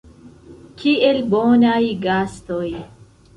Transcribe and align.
Kiel 0.83 1.19
bonaj 1.33 1.83
gastoj. 2.07 2.65